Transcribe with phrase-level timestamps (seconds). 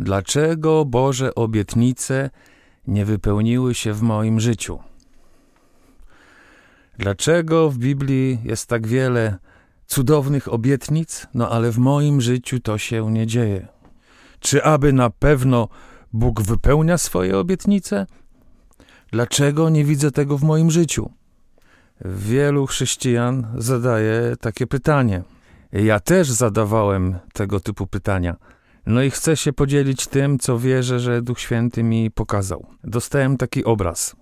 [0.00, 2.30] Dlaczego Boże obietnice
[2.86, 4.78] nie wypełniły się w moim życiu?
[6.98, 9.38] Dlaczego w Biblii jest tak wiele
[9.86, 13.68] cudownych obietnic, no ale w moim życiu to się nie dzieje?
[14.40, 15.68] Czy aby na pewno
[16.12, 18.06] Bóg wypełnia swoje obietnice?
[19.12, 21.10] Dlaczego nie widzę tego w moim życiu?
[22.04, 25.22] Wielu chrześcijan zadaje takie pytanie.
[25.72, 28.36] Ja też zadawałem tego typu pytania.
[28.90, 32.66] No i chcę się podzielić tym, co wierzę, że Duch Święty mi pokazał.
[32.84, 34.16] Dostałem taki obraz.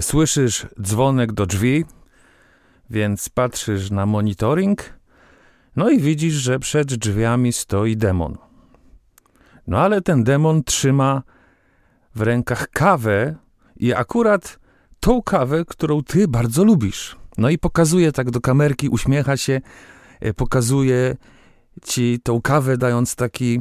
[0.00, 1.84] Słyszysz dzwonek do drzwi,
[2.90, 4.98] więc patrzysz na monitoring,
[5.76, 8.38] no i widzisz, że przed drzwiami stoi demon.
[9.66, 11.22] No ale ten demon trzyma
[12.14, 13.34] w rękach kawę
[13.76, 14.58] i akurat
[15.00, 17.16] tą kawę, którą ty bardzo lubisz.
[17.38, 19.60] No i pokazuje tak do kamerki, uśmiecha się,
[20.20, 21.16] e, pokazuje
[21.84, 23.60] ci tą kawę, dając taki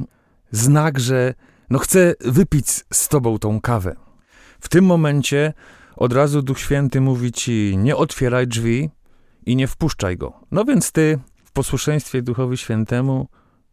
[0.55, 1.33] znak, że
[1.69, 3.95] no chce wypić z tobą tą kawę.
[4.59, 5.53] W tym momencie
[5.95, 8.89] od razu Duch Święty mówi ci: nie otwieraj drzwi
[9.45, 10.33] i nie wpuszczaj go.
[10.51, 13.27] No więc ty w posłuszeństwie Duchowi Świętemu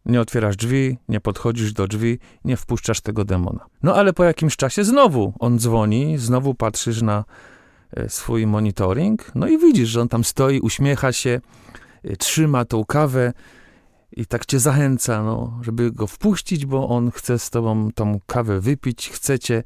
[0.05, 3.65] nie otwierasz drzwi, nie podchodzisz do drzwi, nie wpuszczasz tego demona.
[3.83, 7.25] No ale po jakimś czasie znowu on dzwoni, znowu patrzysz na
[7.91, 11.41] e, swój monitoring, no i widzisz, że on tam stoi, uśmiecha się,
[12.03, 13.33] e, trzyma tą kawę
[14.17, 18.59] i tak cię zachęca, no, żeby go wpuścić, bo on chce z tobą tą kawę
[18.59, 19.63] wypić, chcecie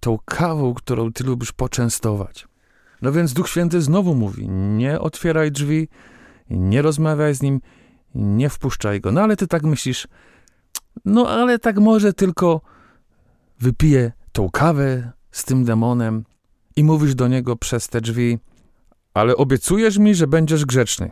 [0.00, 2.48] tą kawą, którą ty lubisz, poczęstować.
[3.02, 5.88] No więc Duch Święty znowu mówi: nie otwieraj drzwi,
[6.50, 7.60] nie rozmawiaj z nim,
[8.14, 9.12] nie wpuszczaj go.
[9.12, 10.08] No ale ty tak myślisz,
[11.04, 12.60] no ale tak może tylko
[13.60, 16.24] wypiję tą kawę z tym demonem
[16.76, 18.38] i mówisz do niego przez te drzwi,
[19.14, 21.10] ale obiecujesz mi, że będziesz grzeczny.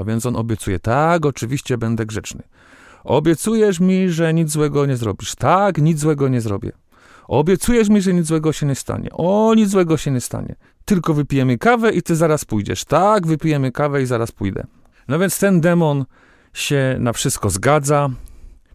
[0.00, 2.42] No więc on obiecuje, tak, oczywiście będę grzeczny.
[3.04, 5.34] Obiecujesz mi, że nic złego nie zrobisz.
[5.34, 6.72] Tak, nic złego nie zrobię.
[7.28, 9.08] Obiecujesz mi, że nic złego się nie stanie.
[9.12, 10.54] O, nic złego się nie stanie.
[10.84, 12.84] Tylko wypijemy kawę i ty zaraz pójdziesz.
[12.84, 14.66] Tak, wypijemy kawę i zaraz pójdę.
[15.08, 16.04] No więc ten demon
[16.52, 18.08] się na wszystko zgadza,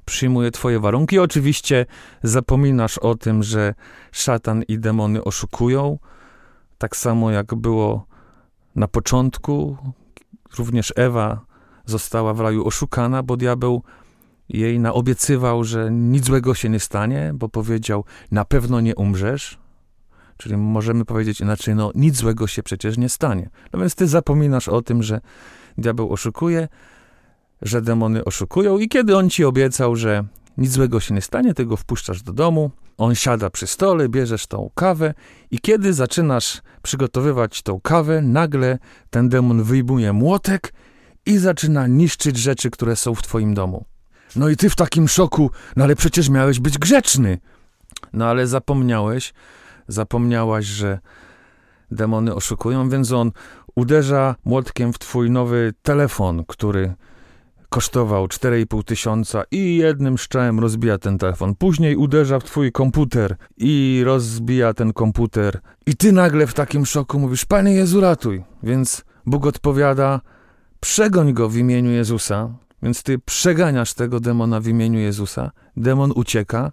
[0.06, 1.19] przyjmuje twoje warunki.
[1.19, 1.85] Oczywiście
[2.24, 3.74] zapominasz o tym, że
[4.12, 6.00] szatan i demony oszukują.
[6.78, 8.06] Tak samo jak było
[8.75, 9.78] na początku,
[10.58, 11.46] również Ewa
[11.86, 13.84] została w raju oszukana, bo diabeł
[14.50, 19.58] jej naobiecywał, że nic złego się nie stanie, bo powiedział, na pewno nie umrzesz.
[20.38, 23.50] Czyli możemy powiedzieć inaczej, no nic złego się przecież nie stanie.
[23.74, 25.22] No więc ty zapominasz o tym, że
[25.78, 26.68] diabeł oszukuje,
[27.62, 30.24] że demony oszukują i kiedy on ci obiecał, że
[30.58, 34.48] nic złego się nie stanie, ty go wpuszczasz do domu, on siada przy stole, bierzesz
[34.48, 35.14] tą kawę
[35.52, 38.80] i kiedy zaczynasz przygotowywać tą kawę, nagle
[39.10, 40.74] ten demon wyjmuje młotek
[41.26, 43.86] i zaczyna niszczyć rzeczy, które są w twoim domu.
[44.36, 47.40] No i ty w takim szoku, no ale przecież miałeś być grzeczny.
[48.14, 49.34] No ale zapomniałeś,
[49.88, 51.00] zapomniałaś, że
[51.92, 53.32] demony oszukują, więc on
[53.76, 56.94] uderza młotkiem w twój nowy telefon, który
[57.70, 61.56] kosztował 4,5 tysiąca i jednym szczałem rozbija ten telefon.
[61.56, 65.59] Później uderza w twój komputer i rozbija ten komputer.
[65.86, 68.44] I ty nagle w takim szoku mówisz, Panie Jezu, ratuj.
[68.64, 70.22] Więc Bóg odpowiada,
[70.80, 72.50] przegoń go w imieniu Jezusa.
[72.84, 75.52] Więc ty przeganiasz tego demona w imieniu Jezusa.
[75.78, 76.72] Demon ucieka,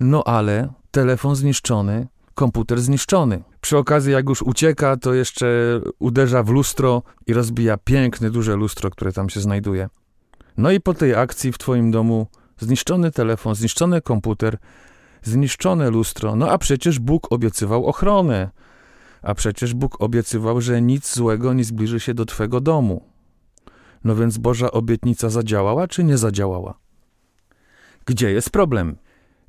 [0.00, 3.42] no ale telefon zniszczony, komputer zniszczony.
[3.60, 8.90] Przy okazji, jak już ucieka, to jeszcze uderza w lustro i rozbija piękne, duże lustro,
[8.90, 9.88] które tam się znajduje.
[10.58, 12.26] No i po tej akcji w twoim domu
[12.58, 14.58] zniszczony telefon, zniszczony komputer,
[15.22, 16.36] zniszczone lustro.
[16.36, 18.50] No a przecież Bóg obiecywał ochronę.
[19.22, 23.04] A przecież Bóg obiecywał, że nic złego nie zbliży się do twego domu.
[24.04, 26.78] No więc Boża obietnica zadziałała czy nie zadziałała?
[28.06, 28.96] Gdzie jest problem?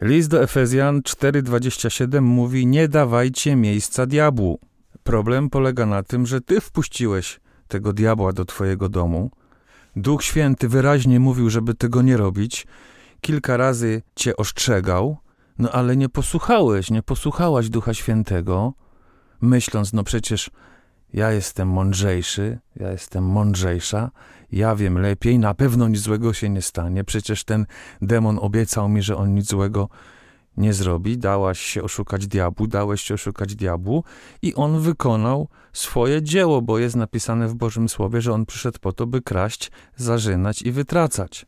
[0.02, 4.60] List do Efezjan 4:27 mówi: Nie dawajcie miejsca diabłu.
[5.04, 9.32] Problem polega na tym, że ty wpuściłeś tego diabła do twojego domu.
[10.02, 12.68] Duch Święty wyraźnie mówił, żeby tego nie robić.
[13.22, 15.18] Kilka razy cię ostrzegał,
[15.60, 18.74] no ale nie posłuchałeś, nie posłuchałaś Ducha Świętego,
[19.42, 20.50] myśląc, no przecież
[21.14, 24.12] ja jestem mądrzejszy, ja jestem mądrzejsza,
[24.52, 27.04] ja wiem lepiej, na pewno nic złego się nie stanie.
[27.04, 27.66] Przecież ten
[28.02, 30.19] demon obiecał mi, że on nic złego nie
[30.74, 31.18] zrobi.
[31.18, 34.04] Dałaś się oszukać diabłu, dałeś się oszukać diabłu
[34.42, 38.94] i on wykonał swoje dzieło, bo jest napisane w Bożym Słowie, że on przyszedł po
[38.94, 41.46] to, by kraść, zarzynać i wytracać.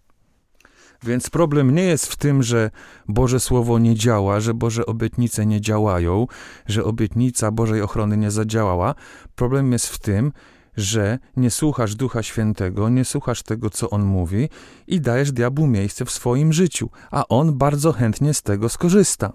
[1.03, 2.71] Więc problem nie jest w tym, że
[3.07, 6.27] Boże Słowo nie działa, że Boże obietnice nie działają,
[6.67, 8.95] że obietnica Bożej ochrony nie zadziałała.
[9.35, 10.31] Problem jest w tym,
[10.77, 14.49] że nie słuchasz Ducha Świętego, nie słuchasz tego, co On mówi
[14.87, 19.33] i dajesz diabłu miejsce w swoim życiu, a on bardzo chętnie z tego skorzysta.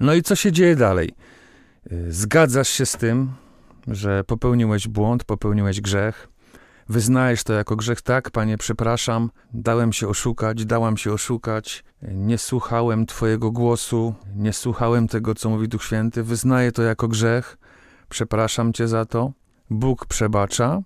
[0.00, 1.10] No i co się dzieje dalej?
[1.92, 3.32] Y, zgadzasz się z tym,
[3.88, 6.28] że popełniłeś błąd, popełniłeś grzech,
[6.88, 13.06] wyznajesz to jako grzech, tak, panie, przepraszam, dałem się oszukać, dałam się oszukać, nie słuchałem
[13.06, 17.58] Twojego głosu, nie słuchałem tego, co mówi Duch Święty, wyznaję to jako grzech,
[18.08, 19.32] przepraszam Cię za to.
[19.70, 20.82] Bóg przebacza.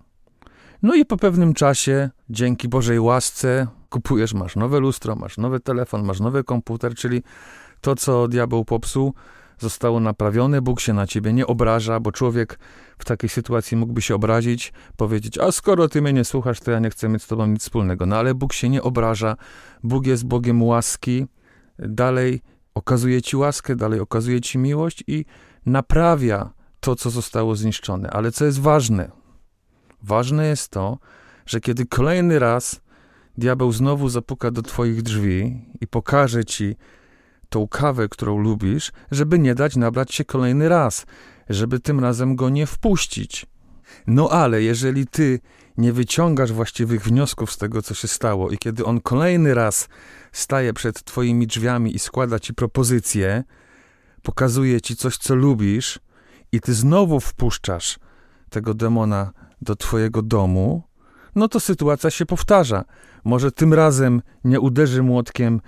[0.83, 6.03] No i po pewnym czasie, dzięki Bożej łasce, kupujesz, masz nowe lustro, masz nowy telefon,
[6.03, 7.23] masz nowy komputer, czyli
[7.81, 9.13] to, co diabeł popsuł,
[9.59, 12.59] zostało naprawione, Bóg się na ciebie nie obraża, bo człowiek
[12.97, 16.79] w takiej sytuacji mógłby się obrazić, powiedzieć, a skoro ty mnie nie słuchasz, to ja
[16.79, 18.05] nie chcę mieć z tobą nic wspólnego.
[18.05, 19.35] No ale Bóg się nie obraża,
[19.83, 21.25] Bóg jest Bogiem łaski,
[21.79, 22.41] dalej
[22.73, 25.25] okazuje ci łaskę, dalej okazuje ci miłość i
[25.65, 26.49] naprawia
[26.85, 28.09] to, co zostało zniszczone.
[28.09, 29.11] Ale co jest ważne?
[30.03, 30.97] Ważne jest to,
[31.45, 32.81] że kiedy kolejny raz
[33.37, 36.75] diabeł znowu zapuka do twoich drzwi i pokaże ci
[37.49, 41.05] tą kawę, którą lubisz, żeby nie dać nabrać się kolejny raz,
[41.49, 43.45] żeby tym razem go nie wpuścić.
[44.07, 45.39] No ale jeżeli ty
[45.77, 49.87] nie wyciągasz właściwych wniosków z tego, co się stało, i kiedy on kolejny raz
[50.31, 53.43] staje przed twoimi drzwiami i składa ci propozycję,
[54.21, 55.99] pokazuje ci coś, co lubisz,
[56.55, 57.99] i ty znowu wpuszczasz
[58.49, 59.31] tego demona
[59.61, 60.83] do twojego domu,
[61.35, 62.83] no to sytuacja się powtarza.
[63.23, 65.61] Może tym razem nie uderzy młotkiem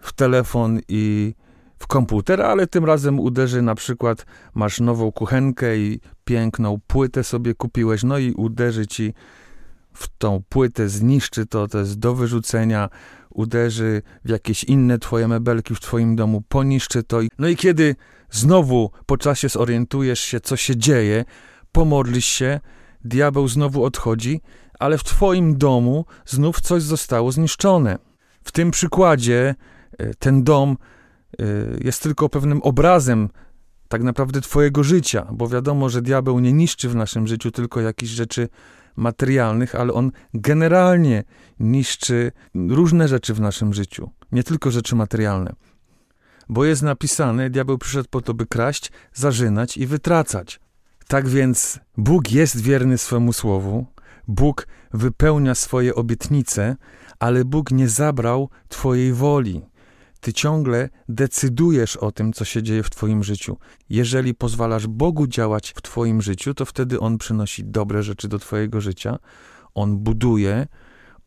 [0.00, 1.34] w telefon i
[1.78, 7.54] w komputer, ale tym razem uderzy na przykład, masz nową kuchenkę i piękną płytę sobie
[7.54, 9.14] kupiłeś, no i uderzy ci
[9.92, 12.88] w tą płytę, zniszczy to, to jest do wyrzucenia,
[13.30, 17.20] uderzy w jakieś inne twoje mebelki w twoim domu, poniszczy to.
[17.38, 17.96] No i kiedy
[18.36, 21.24] znowu po czasie zorientujesz się, co się dzieje,
[21.72, 22.60] pomodlisz się,
[23.04, 24.40] diabeł znowu odchodzi,
[24.78, 27.98] ale w twoim domu znów coś zostało zniszczone.
[28.44, 29.54] W tym przykładzie
[29.98, 30.76] e, ten dom
[31.38, 31.44] e,
[31.84, 33.28] jest tylko pewnym obrazem
[33.88, 38.12] tak naprawdę twojego życia, bo wiadomo, że diabeł nie niszczy w naszym życiu tylko jakichś
[38.12, 38.48] rzeczy
[38.96, 41.24] materialnych, ale on generalnie
[41.60, 45.52] niszczy różne rzeczy w naszym życiu, nie tylko rzeczy materialne.
[46.48, 50.60] Bo jest napisane, diabeł przyszedł po to, by kraść, zarzynać i wytracać.
[51.08, 53.86] Tak więc Bóg jest wierny swemu słowu,
[54.28, 56.76] Bóg wypełnia swoje obietnice,
[57.18, 59.62] ale Bóg nie zabrał Twojej woli.
[60.20, 63.58] Ty ciągle decydujesz o tym, co się dzieje w Twoim życiu.
[63.90, 68.80] Jeżeli pozwalasz Bogu działać w Twoim życiu, to wtedy On przynosi dobre rzeczy do Twojego
[68.80, 69.18] życia,
[69.74, 70.66] On buduje,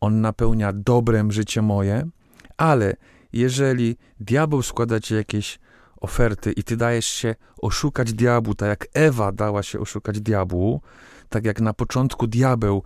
[0.00, 2.08] On napełnia dobrem życie moje,
[2.56, 2.96] ale
[3.32, 5.58] jeżeli diabeł składa Ci jakieś
[6.00, 10.80] oferty i Ty dajesz się oszukać diabłu, tak jak Ewa dała się oszukać diabłu,
[11.28, 12.82] tak jak na początku diabeł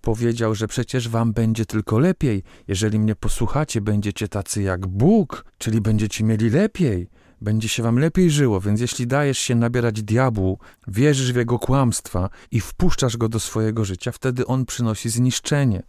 [0.00, 5.80] powiedział, że przecież wam będzie tylko lepiej, jeżeli mnie posłuchacie, będziecie tacy jak Bóg, czyli
[5.80, 7.08] będziecie mieli lepiej,
[7.40, 8.60] będzie się wam lepiej żyło.
[8.60, 10.58] Więc jeśli dajesz się nabierać diabłu,
[10.88, 15.82] wierzysz w jego kłamstwa i wpuszczasz go do swojego życia, wtedy on przynosi zniszczenie.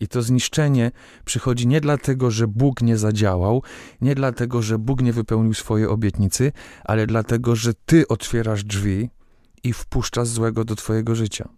[0.00, 0.90] I to zniszczenie
[1.24, 3.62] przychodzi nie dlatego, że Bóg nie zadziałał,
[4.00, 6.52] nie dlatego, że Bóg nie wypełnił swojej obietnicy,
[6.84, 9.10] ale dlatego, że ty otwierasz drzwi
[9.64, 11.48] i wpuszczasz złego do twojego życia.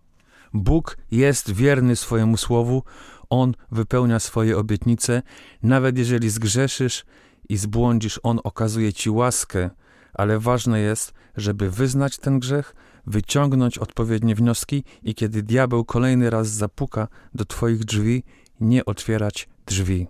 [0.52, 2.82] Bóg jest wierny swojemu słowu,
[3.30, 5.22] On wypełnia swoje obietnice,
[5.62, 7.04] nawet jeżeli zgrzeszysz
[7.48, 9.70] i zbłądzisz, On okazuje ci łaskę,
[10.14, 12.74] ale ważne jest, żeby wyznać ten grzech,
[13.06, 18.22] wyciągnąć odpowiednie wnioski i kiedy diabeł kolejny raz zapuka do Twoich drzwi,
[18.60, 20.06] nie otwierać drzwi.